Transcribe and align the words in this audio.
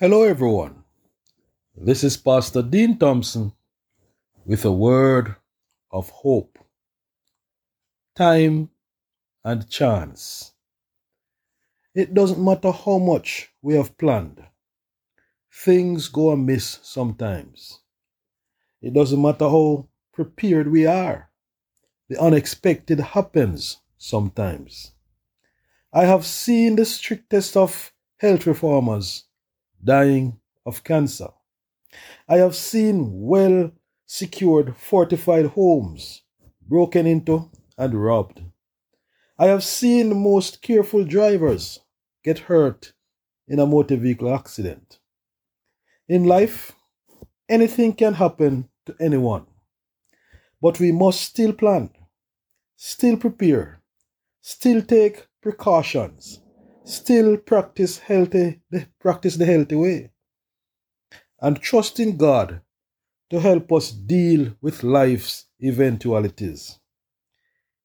Hello, 0.00 0.22
everyone. 0.22 0.84
This 1.76 2.02
is 2.04 2.16
Pastor 2.16 2.62
Dean 2.62 2.96
Thompson 2.96 3.52
with 4.46 4.64
a 4.64 4.72
word 4.72 5.36
of 5.90 6.08
hope. 6.08 6.58
Time 8.16 8.70
and 9.44 9.68
chance. 9.68 10.52
It 11.94 12.14
doesn't 12.14 12.42
matter 12.42 12.72
how 12.72 12.96
much 12.96 13.52
we 13.60 13.74
have 13.74 13.98
planned, 13.98 14.42
things 15.52 16.08
go 16.08 16.30
amiss 16.30 16.78
sometimes. 16.82 17.80
It 18.80 18.94
doesn't 18.94 19.20
matter 19.20 19.50
how 19.50 19.86
prepared 20.14 20.72
we 20.72 20.86
are, 20.86 21.28
the 22.08 22.18
unexpected 22.18 23.00
happens 23.00 23.82
sometimes. 23.98 24.92
I 25.92 26.06
have 26.06 26.24
seen 26.24 26.76
the 26.76 26.86
strictest 26.86 27.54
of 27.54 27.92
health 28.16 28.46
reformers 28.46 29.24
dying 29.82 30.38
of 30.66 30.84
cancer. 30.84 31.28
I 32.28 32.36
have 32.36 32.54
seen 32.54 33.08
well 33.12 33.72
secured 34.06 34.76
fortified 34.76 35.46
homes 35.46 36.22
broken 36.68 37.06
into 37.06 37.50
and 37.78 37.94
robbed. 37.94 38.42
I 39.38 39.46
have 39.46 39.64
seen 39.64 40.22
most 40.22 40.62
careful 40.62 41.04
drivers 41.04 41.80
get 42.22 42.40
hurt 42.40 42.92
in 43.48 43.58
a 43.58 43.66
motor 43.66 43.96
vehicle 43.96 44.32
accident. 44.32 44.98
In 46.08 46.24
life, 46.24 46.72
anything 47.48 47.92
can 47.94 48.14
happen 48.14 48.68
to 48.86 48.94
anyone, 49.00 49.46
but 50.60 50.78
we 50.78 50.92
must 50.92 51.22
still 51.22 51.52
plan, 51.52 51.90
still 52.76 53.16
prepare, 53.16 53.80
still 54.42 54.82
take 54.82 55.26
precautions 55.40 56.40
still 56.90 57.36
practice 57.36 57.98
healthy 57.98 58.60
practice 58.98 59.36
the 59.36 59.46
healthy 59.46 59.76
way 59.76 60.10
and 61.40 61.60
trust 61.60 62.00
in 62.00 62.16
God 62.16 62.60
to 63.30 63.40
help 63.40 63.72
us 63.72 63.90
deal 63.90 64.52
with 64.60 64.82
life's 64.82 65.46
eventualities. 65.62 66.78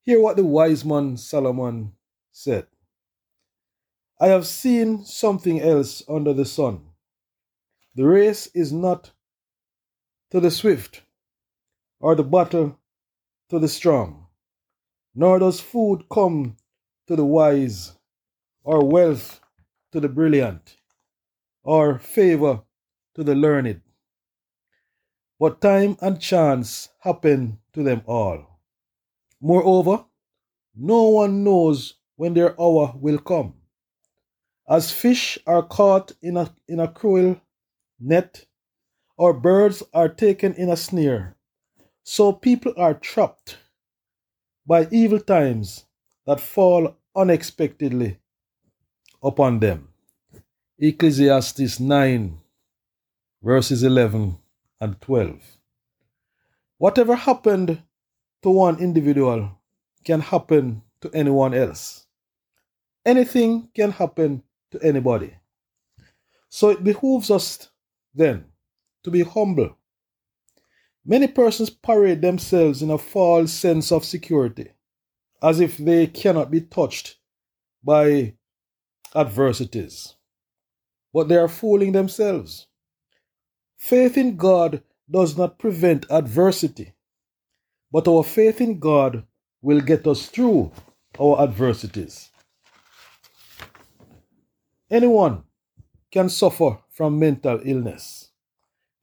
Hear 0.02 0.20
what 0.20 0.38
the 0.38 0.44
wise 0.44 0.84
man 0.84 1.18
Solomon 1.18 1.94
said. 2.32 2.68
I 4.20 4.28
have 4.28 4.48
seen 4.48 5.04
something 5.06 5.62
else 5.62 6.04
under 6.10 6.34
the 6.34 6.46
sun. 6.46 6.82
The 7.96 8.06
race 8.06 8.48
is 8.48 8.72
not 8.72 9.12
to 10.32 10.40
the 10.40 10.52
swift, 10.52 11.02
or 12.00 12.16
the 12.16 12.24
battle 12.24 12.78
to 13.50 13.60
the 13.60 13.68
strong, 13.68 14.28
nor 15.14 15.40
does 15.40 15.60
food 15.60 16.06
come 16.12 16.58
to 17.08 17.16
the 17.16 17.26
wise 17.26 17.95
or 18.66 18.84
wealth 18.84 19.40
to 19.92 20.00
the 20.00 20.10
brilliant, 20.10 20.76
or 21.64 22.00
favor 22.00 22.64
to 23.14 23.24
the 23.24 23.36
learned. 23.36 23.80
But 25.40 25.62
time 25.62 25.98
and 26.02 26.20
chance 26.20 26.90
happen 27.00 27.60
to 27.74 27.84
them 27.84 28.02
all. 28.08 28.60
Moreover, 29.40 30.06
no 30.76 31.04
one 31.10 31.44
knows 31.44 31.94
when 32.16 32.34
their 32.34 32.60
hour 32.60 32.94
will 33.00 33.20
come. 33.20 33.54
As 34.68 34.92
fish 34.92 35.38
are 35.46 35.62
caught 35.62 36.14
in 36.24 36.36
a, 36.36 36.52
in 36.68 36.80
a 36.80 36.88
cruel 36.88 37.40
net, 38.00 38.46
or 39.16 39.32
birds 39.32 39.84
are 39.94 40.10
taken 40.10 40.54
in 40.56 40.70
a 40.70 40.76
snare, 40.76 41.38
so 42.04 42.34
people 42.34 42.74
are 42.78 42.96
trapped 42.96 43.58
by 44.66 44.88
evil 44.92 45.20
times 45.20 45.86
that 46.26 46.40
fall 46.40 46.96
unexpectedly 47.16 48.18
upon 49.24 49.60
them. 49.60 49.90
Ecclesiastes 50.80 51.80
9, 51.80 52.38
verses 53.42 53.84
11 53.84 54.38
and 54.82 55.02
12. 55.02 55.42
Whatever 56.78 57.16
happened 57.16 57.82
to 58.44 58.50
one 58.50 58.80
individual 58.80 59.52
can 60.04 60.22
happen 60.22 60.82
to 61.02 61.10
anyone 61.14 61.54
else. 61.54 62.06
Anything 63.06 63.70
can 63.74 63.92
happen 63.92 64.44
to 64.72 64.82
anybody. 64.84 65.36
So 66.50 66.70
it 66.70 66.84
behooves 66.84 67.32
us 67.32 67.70
then 68.14 68.46
to 69.04 69.12
be 69.12 69.24
humble. 69.24 69.78
Many 71.06 71.28
persons 71.28 71.70
parade 71.70 72.22
themselves 72.22 72.82
in 72.82 72.90
a 72.90 72.98
false 72.98 73.54
sense 73.54 73.92
of 73.92 74.04
security, 74.04 74.72
as 75.42 75.60
if 75.60 75.78
they 75.78 76.08
cannot 76.08 76.50
be 76.50 76.62
touched 76.62 77.18
by 77.84 78.34
adversities. 79.16 80.16
But 81.14 81.28
they 81.28 81.38
are 81.38 81.48
fooling 81.48 81.94
themselves. 81.94 82.68
Faith 83.78 84.18
in 84.18 84.36
God 84.36 84.82
does 85.10 85.38
not 85.38 85.60
prevent 85.60 86.06
adversity, 86.10 86.94
but 87.92 88.08
our 88.08 88.24
faith 88.24 88.60
in 88.60 88.80
God 88.80 89.24
will 89.62 89.80
get 89.82 90.08
us 90.08 90.28
through 90.28 90.72
our 91.20 91.42
adversities. 91.42 92.32
Anyone 94.90 95.44
can 96.12 96.30
suffer 96.30 96.78
from 96.92 97.20
mental 97.20 97.60
illness. 97.64 98.30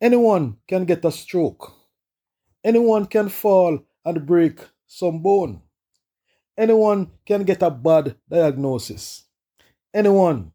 Anyone 0.00 0.56
can 0.66 0.84
get 0.84 1.04
a 1.04 1.12
stroke. 1.12 1.72
Anyone 2.64 3.06
can 3.06 3.28
fall 3.28 3.78
and 4.04 4.26
break 4.26 4.60
some 4.86 5.22
bone. 5.22 5.62
Anyone 6.56 7.10
can 7.26 7.44
get 7.44 7.62
a 7.62 7.70
bad 7.70 8.16
diagnosis. 8.28 9.24
Anyone 9.94 10.52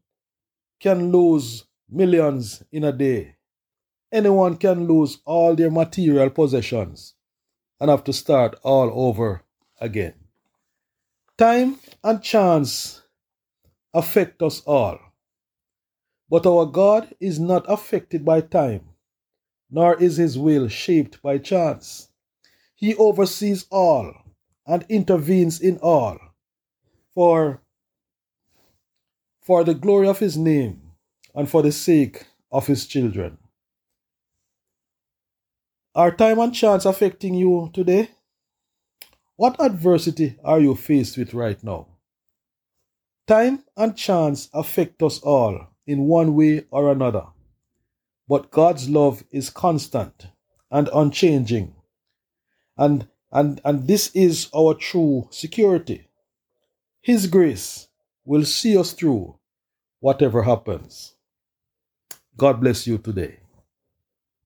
can 0.80 1.12
lose 1.12 1.64
millions 1.88 2.62
in 2.72 2.84
a 2.84 2.92
day. 2.92 3.36
Anyone 4.10 4.56
can 4.56 4.86
lose 4.86 5.18
all 5.24 5.54
their 5.54 5.70
material 5.70 6.30
possessions 6.30 7.14
and 7.80 7.90
have 7.90 8.04
to 8.04 8.12
start 8.12 8.58
all 8.62 8.90
over 8.94 9.42
again. 9.80 10.14
Time 11.36 11.78
and 12.02 12.22
chance 12.22 13.02
affect 13.94 14.42
us 14.42 14.60
all. 14.66 14.98
But 16.28 16.46
our 16.46 16.66
God 16.66 17.14
is 17.20 17.38
not 17.38 17.64
affected 17.68 18.24
by 18.24 18.40
time, 18.40 18.88
nor 19.70 19.94
is 20.02 20.16
his 20.16 20.38
will 20.38 20.68
shaped 20.68 21.22
by 21.22 21.38
chance. 21.38 22.08
He 22.74 22.94
oversees 22.96 23.66
all 23.70 24.14
and 24.66 24.84
intervenes 24.88 25.60
in 25.60 25.78
all. 25.78 26.18
For 27.14 27.62
for 29.48 29.64
the 29.64 29.72
glory 29.72 30.06
of 30.06 30.18
his 30.18 30.36
name 30.36 30.78
and 31.34 31.48
for 31.48 31.62
the 31.62 31.72
sake 31.72 32.26
of 32.52 32.66
his 32.66 32.86
children. 32.86 33.38
Are 35.94 36.10
time 36.14 36.38
and 36.38 36.54
chance 36.54 36.84
affecting 36.84 37.32
you 37.32 37.70
today? 37.72 38.10
What 39.36 39.56
adversity 39.58 40.36
are 40.44 40.60
you 40.60 40.74
faced 40.74 41.16
with 41.16 41.32
right 41.32 41.64
now? 41.64 41.86
Time 43.26 43.64
and 43.74 43.96
chance 43.96 44.50
affect 44.52 45.02
us 45.02 45.18
all 45.20 45.68
in 45.86 46.00
one 46.00 46.34
way 46.34 46.66
or 46.70 46.92
another, 46.92 47.24
but 48.28 48.50
God's 48.50 48.90
love 48.90 49.24
is 49.30 49.48
constant 49.48 50.26
and 50.70 50.90
unchanging, 50.92 51.74
and, 52.76 53.08
and, 53.32 53.62
and 53.64 53.88
this 53.88 54.14
is 54.14 54.50
our 54.54 54.74
true 54.74 55.26
security. 55.30 56.06
His 57.00 57.26
grace 57.26 57.87
will 58.28 58.44
see 58.44 58.76
us 58.76 58.92
through 58.92 59.34
whatever 60.00 60.42
happens. 60.42 61.14
God 62.36 62.60
bless 62.60 62.86
you 62.86 62.98
today. 62.98 63.38